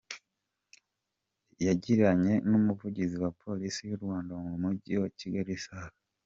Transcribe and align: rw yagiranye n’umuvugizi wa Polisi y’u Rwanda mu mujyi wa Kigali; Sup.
rw 1.51 1.59
yagiranye 1.67 2.33
n’umuvugizi 2.49 3.15
wa 3.23 3.31
Polisi 3.41 3.79
y’u 3.89 3.99
Rwanda 4.03 4.31
mu 4.45 4.51
mujyi 4.63 4.93
wa 5.01 5.09
Kigali; 5.19 5.55
Sup. 5.65 5.93